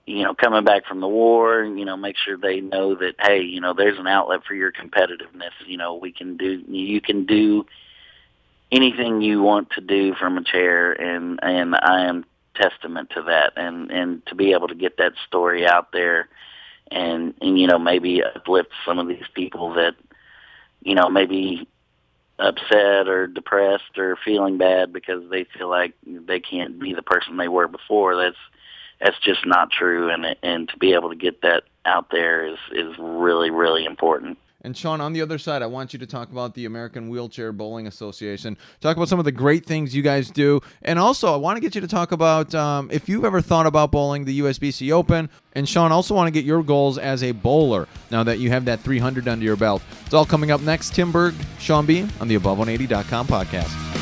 you 0.06 0.22
know, 0.22 0.34
coming 0.34 0.64
back 0.64 0.86
from 0.86 1.00
the 1.00 1.08
war, 1.08 1.64
you 1.64 1.84
know, 1.84 1.96
make 1.96 2.16
sure 2.16 2.36
they 2.36 2.60
know 2.60 2.94
that 2.96 3.14
hey, 3.20 3.42
you 3.42 3.60
know, 3.60 3.74
there's 3.74 3.98
an 3.98 4.06
outlet 4.06 4.40
for 4.46 4.54
your 4.54 4.72
competitiveness. 4.72 5.52
You 5.66 5.76
know, 5.76 5.94
we 5.94 6.12
can 6.12 6.36
do, 6.36 6.62
you 6.68 7.00
can 7.00 7.26
do 7.26 7.66
anything 8.72 9.20
you 9.20 9.42
want 9.42 9.70
to 9.70 9.80
do 9.80 10.14
from 10.14 10.38
a 10.38 10.44
chair, 10.44 10.92
and 10.92 11.38
and 11.42 11.74
I 11.74 12.06
am 12.06 12.24
testament 12.54 13.10
to 13.10 13.22
that, 13.22 13.52
and 13.56 13.90
and 13.90 14.24
to 14.26 14.34
be 14.34 14.52
able 14.52 14.68
to 14.68 14.74
get 14.74 14.96
that 14.98 15.12
story 15.26 15.66
out 15.66 15.92
there 15.92 16.28
and 16.90 17.34
and 17.40 17.58
you 17.58 17.66
know 17.66 17.78
maybe 17.78 18.22
uplift 18.22 18.70
some 18.84 18.98
of 18.98 19.08
these 19.08 19.26
people 19.34 19.74
that 19.74 19.94
you 20.82 20.94
know 20.94 21.08
maybe 21.08 21.68
upset 22.38 23.06
or 23.06 23.26
depressed 23.26 23.98
or 23.98 24.16
feeling 24.24 24.58
bad 24.58 24.92
because 24.92 25.22
they 25.30 25.44
feel 25.44 25.68
like 25.68 25.94
they 26.04 26.40
can't 26.40 26.80
be 26.80 26.94
the 26.94 27.02
person 27.02 27.36
they 27.36 27.48
were 27.48 27.68
before. 27.68 28.16
That's 28.16 28.36
that's 29.00 29.18
just 29.20 29.46
not 29.46 29.70
true. 29.70 30.10
And 30.10 30.36
and 30.42 30.68
to 30.68 30.76
be 30.78 30.94
able 30.94 31.10
to 31.10 31.16
get 31.16 31.42
that 31.42 31.64
out 31.84 32.10
there 32.10 32.46
is 32.46 32.58
is 32.72 32.94
really 32.98 33.50
really 33.50 33.84
important 33.84 34.38
And 34.62 34.76
Shawn, 34.76 35.00
on 35.00 35.12
the 35.12 35.22
other 35.22 35.38
side, 35.38 35.62
I 35.62 35.66
want 35.66 35.92
you 35.92 35.98
to 35.98 36.06
talk 36.06 36.30
about 36.30 36.54
the 36.54 36.66
American 36.66 37.08
Wheelchair 37.08 37.52
Bowling 37.52 37.86
Association. 37.86 38.58
Talk 38.80 38.96
about 38.96 39.08
some 39.08 39.18
of 39.18 39.24
the 39.24 39.32
great 39.32 39.64
things 39.64 39.94
you 39.94 40.02
guys 40.02 40.30
do, 40.30 40.60
and 40.82 40.98
also 40.98 41.32
I 41.32 41.36
want 41.36 41.56
to 41.56 41.60
get 41.60 41.74
you 41.74 41.80
to 41.80 41.88
talk 41.88 42.12
about 42.12 42.54
um, 42.54 42.90
if 42.92 43.08
you've 43.08 43.24
ever 43.24 43.40
thought 43.40 43.66
about 43.66 43.90
bowling 43.90 44.24
the 44.24 44.40
USBC 44.40 44.92
Open. 44.92 45.30
And 45.52 45.68
Shawn, 45.68 45.90
also 45.90 46.14
want 46.14 46.28
to 46.28 46.30
get 46.30 46.44
your 46.44 46.62
goals 46.62 46.96
as 46.96 47.22
a 47.24 47.32
bowler 47.32 47.88
now 48.10 48.22
that 48.22 48.38
you 48.38 48.50
have 48.50 48.66
that 48.66 48.80
300 48.80 49.26
under 49.26 49.44
your 49.44 49.56
belt. 49.56 49.82
It's 50.04 50.14
all 50.14 50.26
coming 50.26 50.50
up 50.50 50.60
next. 50.60 50.94
Tim 50.94 51.10
Berg, 51.10 51.34
Shawn 51.58 51.86
B 51.86 52.06
on 52.20 52.28
the 52.28 52.36
Above180.com 52.36 53.26
podcast. 53.26 53.99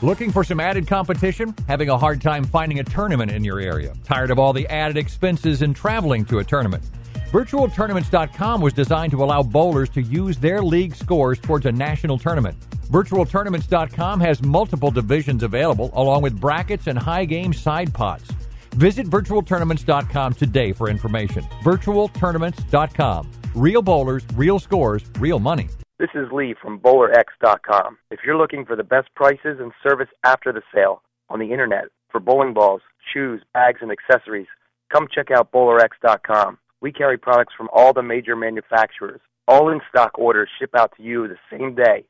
Looking 0.00 0.30
for 0.30 0.44
some 0.44 0.60
added 0.60 0.86
competition? 0.86 1.56
Having 1.66 1.88
a 1.88 1.98
hard 1.98 2.22
time 2.22 2.44
finding 2.44 2.78
a 2.78 2.84
tournament 2.84 3.32
in 3.32 3.42
your 3.42 3.58
area? 3.58 3.94
Tired 4.04 4.30
of 4.30 4.38
all 4.38 4.52
the 4.52 4.64
added 4.68 4.96
expenses 4.96 5.60
in 5.60 5.74
traveling 5.74 6.24
to 6.26 6.38
a 6.38 6.44
tournament? 6.44 6.84
VirtualTournaments.com 7.32 8.60
was 8.60 8.72
designed 8.72 9.10
to 9.10 9.24
allow 9.24 9.42
bowlers 9.42 9.88
to 9.88 10.00
use 10.00 10.36
their 10.38 10.62
league 10.62 10.94
scores 10.94 11.40
towards 11.40 11.66
a 11.66 11.72
national 11.72 12.16
tournament. 12.16 12.56
VirtualTournaments.com 12.92 14.20
has 14.20 14.40
multiple 14.40 14.92
divisions 14.92 15.42
available, 15.42 15.90
along 15.94 16.22
with 16.22 16.40
brackets 16.40 16.86
and 16.86 16.96
high 16.96 17.24
game 17.24 17.52
side 17.52 17.92
pots. 17.92 18.30
Visit 18.76 19.08
VirtualTournaments.com 19.08 20.34
today 20.34 20.72
for 20.72 20.88
information. 20.88 21.42
VirtualTournaments.com. 21.64 23.30
Real 23.56 23.82
bowlers, 23.82 24.22
real 24.36 24.60
scores, 24.60 25.02
real 25.18 25.40
money. 25.40 25.66
This 25.98 26.10
is 26.14 26.30
Lee 26.30 26.54
from 26.62 26.78
BowlerX.com. 26.78 27.98
If 28.12 28.20
you're 28.24 28.36
looking 28.36 28.64
for 28.64 28.76
the 28.76 28.84
best 28.84 29.12
prices 29.16 29.58
and 29.58 29.72
service 29.82 30.06
after 30.24 30.52
the 30.52 30.62
sale 30.72 31.02
on 31.28 31.40
the 31.40 31.50
internet 31.50 31.86
for 32.12 32.20
bowling 32.20 32.54
balls, 32.54 32.82
shoes, 33.12 33.42
bags, 33.52 33.80
and 33.82 33.90
accessories, 33.90 34.46
come 34.92 35.08
check 35.12 35.32
out 35.32 35.50
BowlerX.com. 35.50 36.58
We 36.80 36.92
carry 36.92 37.18
products 37.18 37.52
from 37.58 37.68
all 37.72 37.92
the 37.92 38.04
major 38.04 38.36
manufacturers. 38.36 39.20
All 39.48 39.70
in 39.70 39.80
stock 39.88 40.16
orders 40.16 40.48
ship 40.60 40.70
out 40.78 40.92
to 40.96 41.02
you 41.02 41.26
the 41.26 41.34
same 41.50 41.74
day. 41.74 42.04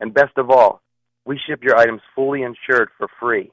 And 0.00 0.14
best 0.14 0.38
of 0.38 0.48
all, 0.48 0.80
we 1.26 1.38
ship 1.46 1.62
your 1.62 1.76
items 1.76 2.00
fully 2.14 2.40
insured 2.40 2.88
for 2.96 3.08
free. 3.20 3.50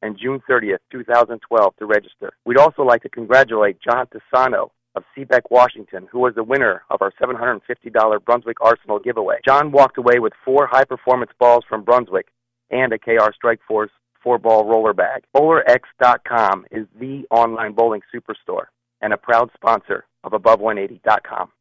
and 0.01 0.17
June 0.17 0.41
30th, 0.49 0.79
2012 0.91 1.75
to 1.77 1.85
register. 1.85 2.31
We'd 2.45 2.57
also 2.57 2.81
like 2.81 3.03
to 3.03 3.09
congratulate 3.09 3.77
John 3.79 4.07
Tisano 4.07 4.71
of 4.95 5.03
Seabeck, 5.15 5.43
Washington, 5.49 6.07
who 6.11 6.19
was 6.19 6.35
the 6.35 6.43
winner 6.43 6.83
of 6.89 7.01
our 7.01 7.11
$750 7.21 8.25
Brunswick 8.25 8.57
Arsenal 8.61 8.99
giveaway. 8.99 9.37
John 9.45 9.71
walked 9.71 9.97
away 9.97 10.19
with 10.19 10.33
four 10.43 10.67
high 10.67 10.85
performance 10.85 11.31
balls 11.39 11.63
from 11.67 11.83
Brunswick 11.83 12.27
and 12.69 12.93
a 12.93 12.97
KR 12.97 13.31
Strike 13.33 13.61
Force 13.67 13.91
four 14.23 14.37
ball 14.37 14.65
roller 14.65 14.93
bag. 14.93 15.23
BowlerX.com 15.35 16.65
is 16.71 16.87
the 16.99 17.25
online 17.31 17.73
bowling 17.73 18.01
superstore 18.13 18.65
and 19.01 19.13
a 19.13 19.17
proud 19.17 19.49
sponsor 19.55 20.05
of 20.23 20.33
Above180.com. 20.33 21.51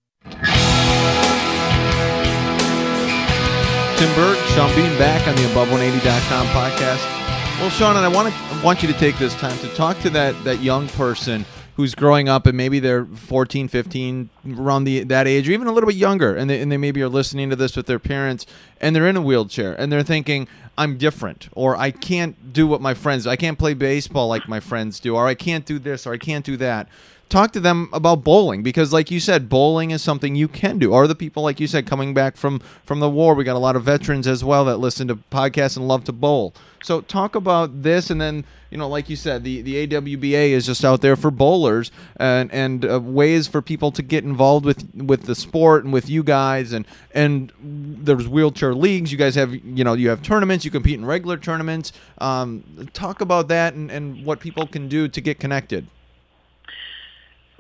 Tim 3.97 4.15
Berg, 4.15 4.39
Shawn 4.55 4.75
Beam 4.75 4.99
back 4.99 5.27
on 5.29 5.35
the 5.37 5.43
Above180.com 5.43 6.47
podcast. 6.49 7.21
Well, 7.61 7.69
Shawn, 7.69 7.97
and 7.97 8.05
I 8.05 8.09
want 8.09 8.33
to 8.33 8.35
I 8.35 8.63
want 8.65 8.83
you 8.83 8.89
to 8.91 8.99
take 8.99 9.19
this 9.19 9.35
time 9.35 9.57
to 9.59 9.69
talk 9.75 9.99
to 10.01 10.11
that 10.11 10.35
that 10.45 10.61
young 10.61 10.89
person 10.89 11.45
who's 11.81 11.95
growing 11.95 12.29
up 12.29 12.47
and 12.47 12.57
maybe 12.57 12.79
they're 12.79 13.05
14, 13.05 13.69
15, 13.69 14.31
around 14.59 14.85
the 14.85 15.03
that 15.05 15.27
age, 15.27 15.49
or 15.49 15.53
even 15.53 15.67
a 15.67 15.73
little 15.73 15.89
bit 15.89 15.97
younger, 15.97 16.37
and 16.37 16.49
they, 16.49 16.61
and 16.61 16.71
they 16.71 16.77
maybe 16.77 17.03
are 17.03 17.09
listening 17.09 17.51
to 17.51 17.57
this 17.57 17.77
with 17.77 17.87
their 17.87 17.99
parents, 17.99 18.47
and 18.81 18.95
they're 18.95 19.09
in 19.09 19.17
a 19.17 19.23
wheelchair, 19.23 19.75
and 19.81 19.91
they're 19.91 20.03
thinking, 20.03 20.47
I'm 20.77 20.99
different, 20.99 21.49
or 21.53 21.77
I 21.77 21.91
can't 21.91 22.53
do 22.53 22.67
what 22.67 22.81
my 22.81 22.95
friends, 22.95 23.25
do. 23.25 23.31
I 23.31 23.37
can't 23.37 23.59
play 23.59 23.75
baseball 23.75 24.29
like 24.29 24.49
my 24.49 24.61
friends 24.61 25.01
do, 25.01 25.17
or 25.17 25.27
I 25.27 25.35
can't 25.35 25.65
do 25.65 25.79
this, 25.79 26.07
or 26.07 26.13
I 26.13 26.19
can't 26.19 26.45
do 26.45 26.57
that 26.59 26.89
talk 27.31 27.53
to 27.53 27.61
them 27.61 27.89
about 27.93 28.25
bowling 28.25 28.63
because 28.63 28.93
like 28.93 29.11
you 29.11 29.21
said 29.21 29.49
bowling 29.49 29.93
is 29.93 30.03
something 30.03 30.35
you 30.35 30.49
can 30.49 30.79
do. 30.79 30.93
Or 30.93 31.07
the 31.07 31.15
people 31.15 31.43
like 31.43 31.61
you 31.61 31.67
said 31.67 31.87
coming 31.87 32.13
back 32.13 32.37
from 32.37 32.61
from 32.85 33.01
the 33.01 33.09
war? 33.09 33.35
We 33.35 33.45
got 33.45 33.57
a 33.57 33.61
lot 33.61 33.77
of 33.77 33.85
veterans 33.85 34.27
as 34.27 34.45
well 34.45 34.65
that 34.67 34.77
listen 34.77 35.09
to 35.09 35.17
podcasts 35.17 35.77
and 35.77 35.89
love 35.89 36.05
to 36.05 36.13
bowl. 36.13 36.53
So 36.83 37.01
talk 37.01 37.35
about 37.35 37.83
this 37.83 38.11
and 38.11 38.21
then 38.21 38.45
you 38.71 38.79
know 38.79 38.89
like 38.89 39.09
you 39.09 39.17
said 39.17 39.45
the 39.45 39.63
the 39.63 39.87
awba 39.87 40.51
is 40.51 40.67
just 40.67 40.85
out 40.85 41.01
there 41.01 41.17
for 41.17 41.31
bowlers 41.31 41.91
and 42.17 42.53
and 42.53 42.85
uh, 42.85 43.01
ways 43.01 43.47
for 43.47 43.63
people 43.63 43.93
to 43.93 44.03
get 44.03 44.25
involved 44.25 44.67
with 44.67 44.93
with 44.95 45.25
the 45.25 45.35
sport 45.35 45.85
and 45.85 45.93
with 45.93 46.11
you 46.11 46.23
guys 46.23 46.73
and 46.73 46.87
and 47.13 47.53
there's 47.61 48.29
wheelchair 48.29 48.75
leagues. 48.75 49.13
You 49.13 49.19
guys 49.19 49.37
have 49.37 49.55
you 49.55 49.85
know 49.85 49.95
you 49.95 50.09
have 50.09 50.23
tournaments. 50.23 50.65
You 50.65 50.71
compete 50.71 50.99
in 50.99 51.07
regular 51.07 51.37
tournaments. 51.37 51.93
Um, 52.19 52.89
talk 52.93 53.21
about 53.21 53.49
that 53.49 53.75
and, 53.75 53.91
and 53.91 54.27
what 54.27 54.41
people 54.41 54.67
can 54.67 54.89
do 54.89 55.07
to 55.09 55.21
get 55.21 55.39
connected 55.39 55.87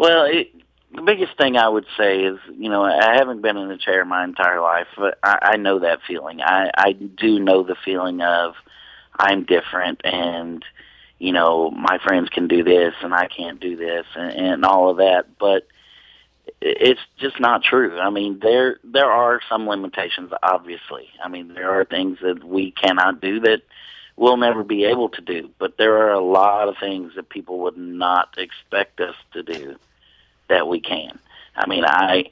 well, 0.00 0.24
it, 0.24 0.50
the 0.94 1.02
biggest 1.02 1.36
thing 1.36 1.58
I 1.58 1.68
would 1.68 1.84
say 1.98 2.22
is, 2.22 2.38
you 2.58 2.70
know, 2.70 2.84
I 2.84 3.16
haven't 3.16 3.42
been 3.42 3.58
in 3.58 3.70
a 3.70 3.76
chair 3.76 4.02
my 4.06 4.24
entire 4.24 4.62
life, 4.62 4.86
but 4.96 5.18
I, 5.22 5.38
I 5.42 5.56
know 5.58 5.80
that 5.80 5.98
feeling. 6.08 6.40
I, 6.40 6.70
I 6.74 6.92
do 6.92 7.38
know 7.38 7.64
the 7.64 7.76
feeling 7.84 8.22
of 8.22 8.54
I'm 9.14 9.44
different 9.44 10.00
and, 10.02 10.64
you 11.18 11.32
know, 11.32 11.70
my 11.70 11.98
friends 11.98 12.30
can 12.30 12.48
do 12.48 12.64
this 12.64 12.94
and 13.02 13.12
I 13.12 13.26
can't 13.26 13.60
do 13.60 13.76
this 13.76 14.06
and, 14.14 14.32
and 14.32 14.64
all 14.64 14.88
of 14.88 14.96
that. 14.96 15.38
But 15.38 15.68
it's 16.62 17.02
just 17.18 17.38
not 17.38 17.62
true. 17.62 17.98
I 17.98 18.08
mean, 18.08 18.38
there 18.40 18.78
there 18.82 19.10
are 19.12 19.42
some 19.50 19.68
limitations, 19.68 20.32
obviously. 20.42 21.10
I 21.22 21.28
mean, 21.28 21.52
there 21.52 21.78
are 21.78 21.84
things 21.84 22.20
that 22.22 22.42
we 22.42 22.70
cannot 22.70 23.20
do 23.20 23.40
that 23.40 23.64
we'll 24.16 24.38
never 24.38 24.64
be 24.64 24.86
able 24.86 25.10
to 25.10 25.20
do. 25.20 25.50
But 25.58 25.76
there 25.76 25.98
are 25.98 26.14
a 26.14 26.24
lot 26.24 26.70
of 26.70 26.76
things 26.80 27.12
that 27.16 27.28
people 27.28 27.58
would 27.58 27.76
not 27.76 28.38
expect 28.38 29.00
us 29.00 29.14
to 29.34 29.42
do 29.42 29.76
that 30.50 30.68
we 30.68 30.80
can. 30.80 31.18
I 31.56 31.66
mean, 31.66 31.84
I, 31.84 32.30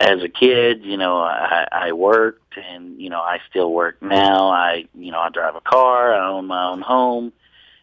as 0.00 0.22
a 0.22 0.28
kid, 0.28 0.84
you 0.84 0.96
know, 0.96 1.18
I, 1.18 1.66
I 1.72 1.92
worked 1.92 2.56
and, 2.56 3.00
you 3.00 3.10
know, 3.10 3.20
I 3.20 3.40
still 3.48 3.72
work 3.72 4.02
now. 4.02 4.50
I, 4.50 4.86
you 4.94 5.10
know, 5.12 5.20
I 5.20 5.30
drive 5.30 5.56
a 5.56 5.60
car. 5.60 6.14
I 6.14 6.28
own 6.28 6.46
my 6.46 6.68
own 6.70 6.82
home. 6.82 7.32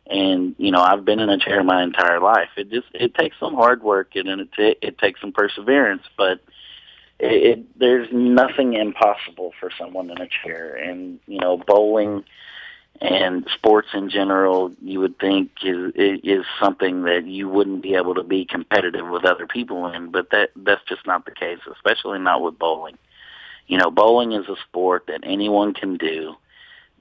And, 0.05 0.55
you 0.57 0.71
know, 0.71 0.81
I've 0.81 1.05
been 1.05 1.19
in 1.19 1.29
a 1.29 1.37
chair 1.37 1.63
my 1.63 1.81
entire 1.81 2.19
life. 2.19 2.49
It 2.57 2.69
just, 2.69 2.87
it 2.93 3.15
takes 3.15 3.39
some 3.39 3.55
hard 3.55 3.81
work 3.81 4.15
and 4.15 4.27
it, 4.27 4.49
it, 4.57 4.77
it 4.81 4.97
takes 4.97 5.21
some 5.21 5.31
perseverance, 5.31 6.03
but 6.17 6.41
it, 7.19 7.43
it, 7.43 7.79
there's 7.79 8.09
nothing 8.11 8.73
impossible 8.73 9.53
for 9.59 9.71
someone 9.77 10.09
in 10.09 10.21
a 10.21 10.27
chair. 10.27 10.75
And, 10.75 11.19
you 11.25 11.39
know, 11.39 11.57
bowling, 11.57 12.25
and 13.01 13.47
sports 13.55 13.89
in 13.93 14.09
general 14.09 14.71
you 14.81 14.99
would 14.99 15.17
think 15.19 15.51
is 15.63 15.91
is 15.95 16.45
something 16.59 17.03
that 17.03 17.25
you 17.25 17.49
wouldn't 17.49 17.81
be 17.81 17.95
able 17.95 18.15
to 18.15 18.23
be 18.23 18.45
competitive 18.45 19.07
with 19.09 19.25
other 19.25 19.47
people 19.47 19.87
in 19.87 20.11
but 20.11 20.29
that 20.29 20.51
that's 20.57 20.83
just 20.87 21.05
not 21.05 21.25
the 21.25 21.31
case 21.31 21.59
especially 21.71 22.19
not 22.19 22.41
with 22.41 22.57
bowling. 22.57 22.97
You 23.67 23.77
know 23.77 23.89
bowling 23.89 24.33
is 24.33 24.47
a 24.47 24.55
sport 24.67 25.05
that 25.07 25.21
anyone 25.23 25.73
can 25.73 25.97
do 25.97 26.35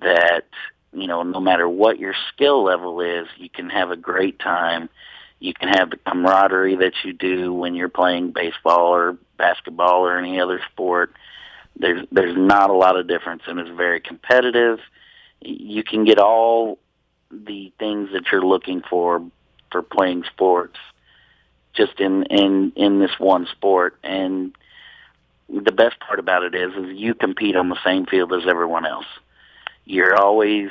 that 0.00 0.46
you 0.92 1.06
know 1.06 1.22
no 1.22 1.40
matter 1.40 1.68
what 1.68 1.98
your 1.98 2.14
skill 2.32 2.64
level 2.64 3.00
is 3.00 3.26
you 3.36 3.50
can 3.50 3.70
have 3.70 3.90
a 3.90 3.96
great 3.96 4.38
time. 4.38 4.88
You 5.40 5.52
can 5.52 5.70
have 5.70 5.90
the 5.90 5.96
camaraderie 5.96 6.76
that 6.76 6.92
you 7.04 7.12
do 7.12 7.52
when 7.52 7.74
you're 7.74 7.88
playing 7.88 8.30
baseball 8.30 8.94
or 8.94 9.18
basketball 9.38 10.06
or 10.06 10.16
any 10.16 10.40
other 10.40 10.60
sport. 10.70 11.14
There's 11.76 12.06
there's 12.12 12.36
not 12.36 12.70
a 12.70 12.74
lot 12.74 12.96
of 12.96 13.08
difference 13.08 13.42
and 13.46 13.58
it's 13.58 13.70
very 13.70 14.00
competitive 14.00 14.78
you 15.44 15.82
can 15.82 16.04
get 16.04 16.18
all 16.18 16.78
the 17.30 17.72
things 17.78 18.10
that 18.12 18.24
you're 18.30 18.44
looking 18.44 18.82
for 18.88 19.22
for 19.70 19.82
playing 19.82 20.24
sports 20.24 20.76
just 21.74 22.00
in 22.00 22.24
in 22.24 22.72
in 22.76 22.98
this 23.00 23.18
one 23.18 23.46
sport. 23.52 23.96
And 24.02 24.54
the 25.48 25.72
best 25.72 25.98
part 26.00 26.18
about 26.18 26.42
it 26.42 26.54
is 26.54 26.72
is 26.74 26.96
you 26.98 27.14
compete 27.14 27.56
on 27.56 27.68
the 27.68 27.82
same 27.84 28.06
field 28.06 28.32
as 28.32 28.42
everyone 28.48 28.86
else. 28.86 29.06
You're 29.84 30.14
always 30.14 30.70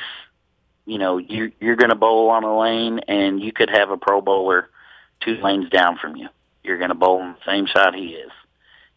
you 0.85 0.97
know 0.97 1.17
you 1.17 1.51
you're 1.59 1.75
going 1.75 1.89
to 1.89 1.95
bowl 1.95 2.29
on 2.29 2.43
a 2.43 2.59
lane 2.59 2.99
and 3.07 3.41
you 3.41 3.51
could 3.51 3.69
have 3.69 3.89
a 3.89 3.97
pro 3.97 4.21
bowler 4.21 4.69
two 5.21 5.35
lanes 5.35 5.69
down 5.69 5.97
from 5.97 6.15
you. 6.15 6.29
You're 6.63 6.77
going 6.77 6.89
to 6.89 6.95
bowl 6.95 7.21
on 7.21 7.33
the 7.33 7.51
same 7.51 7.65
shot 7.65 7.95
he 7.95 8.09
is 8.09 8.31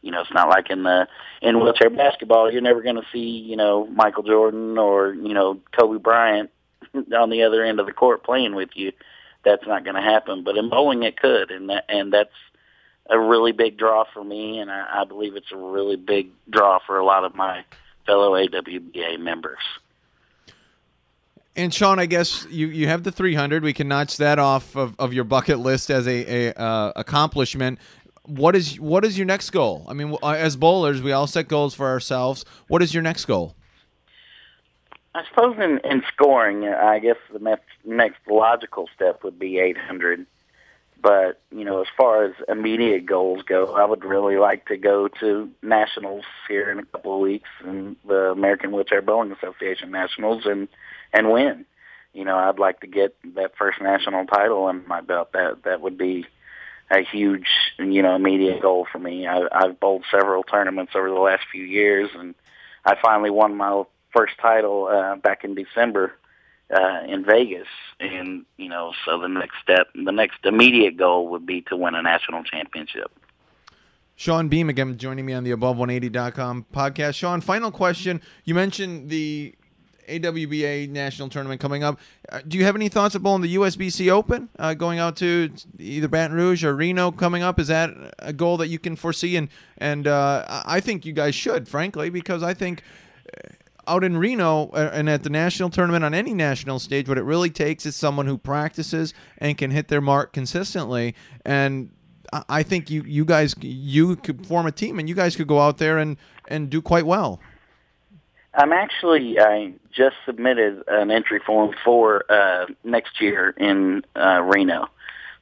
you 0.04 0.11
know, 0.11 0.20
it's 0.20 0.32
not 0.32 0.50
like 0.50 0.70
in 0.70 0.82
the 0.82 1.08
in 1.40 1.61
wheelchair 1.61 1.88
basketball, 1.88 2.52
you're 2.52 2.61
never 2.61 2.82
going 2.82 2.96
to 2.96 3.06
see, 3.11 3.18
you 3.18 3.56
know, 3.56 3.87
Michael 3.87 4.23
Jordan 4.23 4.76
or 4.76 5.14
you 5.14 5.32
know 5.32 5.61
Kobe 5.78 5.99
Bryant 5.99 6.50
on 6.94 7.30
the 7.30 7.42
other 7.42 7.64
end 7.64 7.80
of 7.80 7.87
the 7.87 7.92
court 7.92 8.23
playing 8.23 8.54
with 8.54 8.68
you. 8.75 8.92
That's 9.44 9.66
not 9.66 9.84
going 9.84 9.96
to 9.96 10.02
happen. 10.02 10.44
But 10.44 10.56
in 10.56 10.68
bowling, 10.68 11.02
it 11.02 11.18
could, 11.18 11.50
and 11.50 11.70
that 11.70 11.87
and 11.88 12.12
that's 12.12 12.34
a 13.08 13.18
really 13.18 13.52
big 13.52 13.78
draw 13.78 14.04
for 14.12 14.23
me, 14.23 14.58
and 14.58 14.70
I, 14.70 15.00
I 15.00 15.04
believe 15.04 15.37
it's 15.37 15.52
a 15.52 15.56
really 15.56 15.96
big 15.96 16.30
draw 16.50 16.78
for 16.87 16.99
a 16.99 17.04
lot 17.04 17.25
of 17.25 17.34
my 17.34 17.64
fellow 18.06 18.32
AWBA 18.32 19.18
members. 19.18 19.58
And 21.56 21.73
Shawn, 21.73 21.99
I 21.99 22.06
guess 22.06 22.46
you, 22.50 22.66
you 22.66 22.88
have 22.88 23.04
the 23.04 23.12
300. 23.12 23.62
We 23.62 23.73
can 23.73 23.87
notch 23.87 24.16
that 24.16 24.38
off 24.38 24.75
of, 24.76 24.96
of 24.99 25.12
your 25.12 25.23
bucket 25.23 25.61
list 25.61 25.88
as 25.88 26.08
a, 26.08 26.49
a 26.49 26.54
uh, 26.54 26.92
accomplishment. 26.96 27.78
What 28.26 28.56
is 28.56 28.80
what 28.80 29.04
is 29.04 29.18
your 29.18 29.26
next 29.26 29.50
goal? 29.50 29.84
I 29.88 29.92
mean, 29.92 30.16
uh, 30.22 30.30
as 30.30 30.56
bowlers, 30.56 31.02
we 31.02 31.12
all 31.12 31.26
set 31.26 31.46
goals 31.46 31.74
for 31.74 31.88
ourselves. 31.88 32.44
What 32.68 32.82
is 32.82 32.94
your 32.94 33.02
next 33.02 33.26
goal? 33.26 33.54
I 35.14 35.22
suppose 35.28 35.56
in, 35.58 35.78
in 35.88 36.02
scoring, 36.12 36.66
I 36.66 36.98
guess 36.98 37.16
the 37.32 37.38
next, 37.38 37.68
next 37.84 38.18
logical 38.28 38.88
step 38.94 39.22
would 39.22 39.38
be 39.38 39.58
800. 39.58 40.26
But, 41.00 41.40
you 41.52 41.64
know, 41.64 41.82
as 41.82 41.86
far 41.96 42.24
as 42.24 42.32
immediate 42.48 43.06
goals 43.06 43.42
go, 43.42 43.74
I 43.74 43.84
would 43.84 44.04
really 44.04 44.38
like 44.38 44.66
to 44.68 44.76
go 44.76 45.06
to 45.20 45.50
nationals 45.62 46.24
here 46.48 46.70
in 46.70 46.78
a 46.78 46.84
couple 46.86 47.14
of 47.14 47.20
weeks 47.20 47.48
and 47.62 47.94
the 48.06 48.30
American 48.30 48.72
Wheelchair 48.72 49.02
Bowling 49.02 49.30
Association 49.30 49.90
nationals 49.90 50.46
and, 50.46 50.66
and 51.12 51.30
win. 51.30 51.66
You 52.12 52.24
know, 52.24 52.36
I'd 52.36 52.58
like 52.58 52.80
to 52.80 52.86
get 52.86 53.14
that 53.36 53.56
first 53.56 53.80
national 53.82 54.24
title 54.24 54.68
in 54.68 54.86
my 54.88 55.00
belt. 55.00 55.32
That, 55.32 55.62
that 55.64 55.80
would 55.80 55.98
be 55.98 56.26
a 56.90 57.02
huge, 57.02 57.46
you 57.78 58.02
know, 58.02 58.14
immediate 58.14 58.60
goal 58.60 58.86
for 58.90 58.98
me. 58.98 59.26
I, 59.26 59.46
I've 59.52 59.80
bowled 59.80 60.04
several 60.10 60.42
tournaments 60.42 60.92
over 60.94 61.08
the 61.08 61.14
last 61.14 61.44
few 61.50 61.64
years 61.64 62.10
and 62.14 62.34
I 62.84 62.96
finally 63.00 63.30
won 63.30 63.56
my 63.56 63.84
first 64.12 64.34
title 64.40 64.88
uh, 64.88 65.16
back 65.16 65.44
in 65.44 65.54
December 65.54 66.12
uh, 66.74 67.00
in 67.06 67.24
Vegas, 67.24 67.68
and 68.00 68.44
you 68.56 68.68
know, 68.68 68.92
so 69.04 69.18
the 69.18 69.28
next 69.28 69.56
step, 69.62 69.88
the 69.94 70.12
next 70.12 70.38
immediate 70.44 70.96
goal 70.96 71.28
would 71.28 71.46
be 71.46 71.62
to 71.62 71.76
win 71.76 71.94
a 71.94 72.02
national 72.02 72.42
championship. 72.44 73.10
Shawn 74.16 74.48
Beam 74.48 74.68
again 74.68 74.96
joining 74.96 75.26
me 75.26 75.32
on 75.32 75.44
the 75.44 75.50
Above180.com 75.50 76.66
podcast. 76.72 77.14
Shawn, 77.14 77.40
final 77.40 77.70
question. 77.70 78.20
You 78.44 78.54
mentioned 78.54 79.10
the 79.10 79.54
AWBA 80.08 80.88
national 80.88 81.28
tournament 81.28 81.61
coming 81.61 81.82
up. 81.82 81.99
Uh, 82.30 82.40
do 82.46 82.58
you 82.58 82.64
have 82.64 82.76
any 82.76 82.88
thoughts 82.88 83.14
about 83.14 83.40
the 83.40 83.54
USBC 83.56 84.11
Open 84.11 84.49
uh, 84.58 84.75
going 84.75 84.99
out 84.99 85.16
to 85.16 85.50
either 85.78 86.08
Baton 86.08 86.37
Rouge 86.37 86.64
or 86.64 86.75
Reno 86.75 87.11
coming 87.11 87.42
up? 87.42 87.58
Is 87.58 87.68
that 87.68 87.90
a 88.18 88.32
goal 88.32 88.56
that 88.58 88.68
you 88.68 88.78
can 88.78 88.96
foresee? 88.96 89.37
And 89.37 89.49
and 89.78 90.06
uh, 90.06 90.62
I 90.66 90.80
think 90.80 91.04
you 91.04 91.12
guys 91.12 91.34
should, 91.34 91.68
frankly, 91.68 92.11
because 92.11 92.42
I 92.42 92.54
think 92.54 92.82
out 93.87 94.04
in 94.04 94.16
Reno 94.16 94.68
uh, 94.68 94.90
and 94.92 95.08
at 95.08 95.23
the 95.23 95.30
national 95.30 95.70
tournament 95.70 96.04
on 96.04 96.14
any 96.14 96.34
national 96.34 96.78
stage, 96.78 97.08
what 97.08 97.18
it 97.18 97.25
really 97.25 97.50
takes 97.50 97.87
is 97.87 97.96
someone 97.96 98.26
who 98.26 98.38
practices 98.38 99.14
and 99.38 99.56
can 99.58 99.70
hit 99.70 99.88
their 99.88 100.00
mark 100.00 100.32
consistently. 100.32 101.14
And 101.44 101.90
I 102.49 102.62
think 102.62 102.90
you 102.90 103.02
you 103.02 103.25
guys 103.25 103.54
you 103.61 104.16
could 104.16 104.46
form 104.46 104.66
a 104.66 104.73
team 104.73 104.99
and 104.99 105.08
you 105.08 105.14
guys 105.14 105.37
could 105.37 105.46
go 105.46 105.61
out 105.61 105.78
there 105.78 105.99
and 105.99 106.16
and 106.49 106.70
do 106.70 106.82
quite 106.82 107.06
well. 107.06 107.40
I'm 108.56 108.73
actually 108.73 109.38
I 109.38 109.75
just 109.92 110.16
submitted 110.26 110.82
an 110.87 111.11
entry 111.11 111.40
form 111.44 111.75
for 111.84 112.25
uh, 112.30 112.66
next 112.84 113.20
year 113.20 113.50
in 113.50 114.04
uh, 114.14 114.42
Reno, 114.42 114.87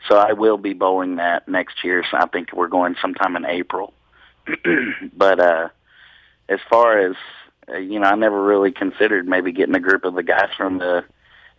so 0.08 0.16
I 0.16 0.32
will 0.32 0.58
be 0.58 0.72
bowling 0.72 1.16
that 1.16 1.46
next 1.46 1.84
year. 1.84 2.04
So 2.10 2.16
I 2.16 2.26
think 2.26 2.52
we're 2.52 2.68
going 2.68 2.96
sometime 3.00 3.36
in 3.36 3.44
April. 3.44 3.92
but 5.12 5.40
uh, 5.40 5.68
as 6.48 6.58
far 6.68 6.98
as 6.98 7.16
uh, 7.68 7.76
you 7.78 8.00
know, 8.00 8.06
I 8.06 8.14
never 8.14 8.42
really 8.42 8.72
considered 8.72 9.28
maybe 9.28 9.52
getting 9.52 9.74
a 9.74 9.80
group 9.80 10.04
of 10.04 10.14
the 10.14 10.22
guys 10.22 10.48
from 10.56 10.78
the 10.78 11.04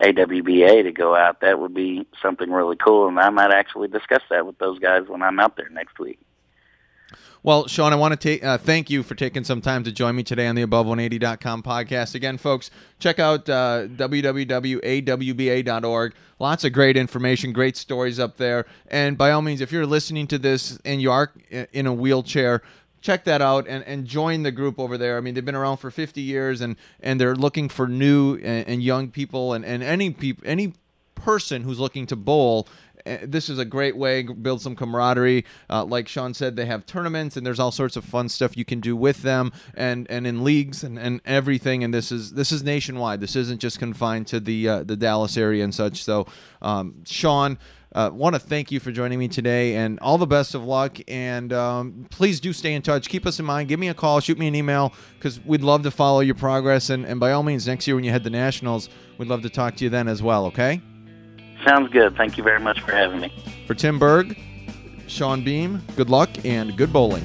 AWBA 0.02 0.82
to 0.82 0.92
go 0.92 1.14
out. 1.14 1.40
That 1.40 1.58
would 1.58 1.74
be 1.74 2.06
something 2.22 2.50
really 2.50 2.76
cool, 2.76 3.08
and 3.08 3.18
I 3.18 3.30
might 3.30 3.52
actually 3.52 3.88
discuss 3.88 4.22
that 4.30 4.46
with 4.46 4.58
those 4.58 4.78
guys 4.78 5.08
when 5.08 5.22
I'm 5.22 5.40
out 5.40 5.56
there 5.56 5.70
next 5.70 5.98
week. 5.98 6.18
Well, 7.44 7.66
Shawn, 7.66 7.92
I 7.92 7.96
want 7.96 8.18
to 8.18 8.40
uh, 8.40 8.56
thank 8.56 8.88
you 8.88 9.02
for 9.02 9.14
taking 9.14 9.44
some 9.44 9.60
time 9.60 9.84
to 9.84 9.92
join 9.92 10.16
me 10.16 10.22
today 10.22 10.46
on 10.46 10.54
the 10.54 10.64
Above180.com 10.64 11.62
podcast. 11.62 12.14
Again, 12.14 12.38
folks, 12.38 12.70
check 12.98 13.18
out 13.18 13.46
uh, 13.50 13.86
www.awba.org. 13.88 14.54
Lots 16.38 16.64
of 16.64 16.72
great 16.72 16.96
information, 16.96 17.52
great 17.52 17.76
stories 17.76 18.18
up 18.18 18.38
there. 18.38 18.64
And 18.86 19.18
by 19.18 19.30
all 19.30 19.42
means, 19.42 19.60
if 19.60 19.72
you're 19.72 19.84
listening 19.84 20.26
to 20.28 20.38
this 20.38 20.78
and 20.86 21.02
you 21.02 21.12
are 21.12 21.34
in 21.74 21.86
a 21.86 21.92
wheelchair, 21.92 22.62
check 23.02 23.24
that 23.24 23.42
out 23.42 23.68
and, 23.68 23.84
and 23.84 24.06
join 24.06 24.42
the 24.42 24.50
group 24.50 24.80
over 24.80 24.96
there. 24.96 25.18
I 25.18 25.20
mean, 25.20 25.34
they've 25.34 25.44
been 25.44 25.54
around 25.54 25.76
for 25.76 25.90
50 25.90 26.22
years 26.22 26.62
and, 26.62 26.76
and 27.00 27.20
they're 27.20 27.36
looking 27.36 27.68
for 27.68 27.86
new 27.86 28.36
and, 28.36 28.66
and 28.66 28.82
young 28.82 29.10
people 29.10 29.52
and, 29.52 29.66
and 29.66 29.82
any 29.82 30.08
peop, 30.08 30.40
any 30.46 30.72
person 31.14 31.62
who's 31.62 31.78
looking 31.80 32.06
to 32.06 32.16
bowl. 32.16 32.68
Uh, 33.06 33.18
this 33.22 33.48
is 33.48 33.58
a 33.58 33.64
great 33.64 33.96
way 33.96 34.22
build 34.22 34.60
some 34.62 34.74
camaraderie. 34.74 35.44
Uh, 35.68 35.84
like 35.84 36.08
Shawn 36.08 36.34
said, 36.34 36.56
they 36.56 36.66
have 36.66 36.86
tournaments 36.86 37.36
and 37.36 37.46
there's 37.46 37.60
all 37.60 37.72
sorts 37.72 37.96
of 37.96 38.04
fun 38.04 38.28
stuff 38.28 38.56
you 38.56 38.64
can 38.64 38.80
do 38.80 38.96
with 38.96 39.22
them 39.22 39.52
and, 39.74 40.10
and 40.10 40.26
in 40.26 40.44
leagues 40.44 40.82
and, 40.82 40.98
and 40.98 41.20
everything. 41.24 41.84
And 41.84 41.92
this 41.92 42.10
is 42.10 42.32
this 42.32 42.52
is 42.52 42.62
nationwide. 42.62 43.20
This 43.20 43.36
isn't 43.36 43.60
just 43.60 43.78
confined 43.78 44.26
to 44.28 44.40
the 44.40 44.68
uh, 44.68 44.82
the 44.84 44.96
Dallas 44.96 45.36
area 45.36 45.64
and 45.64 45.74
such. 45.74 46.02
So, 46.02 46.26
um, 46.62 47.04
Shawn. 47.04 47.58
Uh, 47.94 48.10
want 48.12 48.34
to 48.34 48.40
thank 48.40 48.72
you 48.72 48.80
for 48.80 48.90
joining 48.90 49.20
me 49.20 49.28
today 49.28 49.76
and 49.76 50.00
all 50.00 50.18
the 50.18 50.26
best 50.26 50.56
of 50.56 50.64
luck. 50.64 50.98
And 51.06 51.52
um, 51.52 52.06
please 52.10 52.40
do 52.40 52.52
stay 52.52 52.74
in 52.74 52.82
touch. 52.82 53.08
Keep 53.08 53.24
us 53.24 53.38
in 53.38 53.44
mind. 53.44 53.68
Give 53.68 53.78
me 53.78 53.86
a 53.86 53.94
call, 53.94 54.18
shoot 54.18 54.36
me 54.36 54.48
an 54.48 54.56
email 54.56 54.92
because 55.16 55.38
we'd 55.44 55.62
love 55.62 55.84
to 55.84 55.92
follow 55.92 56.18
your 56.18 56.34
progress. 56.34 56.90
And, 56.90 57.06
and 57.06 57.20
by 57.20 57.30
all 57.30 57.44
means, 57.44 57.68
next 57.68 57.86
year 57.86 57.94
when 57.94 58.02
you 58.02 58.10
head 58.10 58.24
to 58.24 58.30
Nationals, 58.30 58.88
we'd 59.16 59.28
love 59.28 59.42
to 59.42 59.48
talk 59.48 59.76
to 59.76 59.84
you 59.84 59.90
then 59.90 60.08
as 60.08 60.24
well, 60.24 60.46
okay? 60.46 60.82
Sounds 61.64 61.90
good. 61.90 62.16
Thank 62.16 62.36
you 62.36 62.44
very 62.44 62.60
much 62.60 62.80
for 62.80 62.92
having 62.92 63.20
me. 63.20 63.32
For 63.66 63.74
Tim 63.74 63.98
Berg, 63.98 64.38
Shawn 65.06 65.42
Beam, 65.42 65.82
good 65.96 66.10
luck 66.10 66.30
and 66.44 66.76
good 66.76 66.92
bowling. 66.92 67.24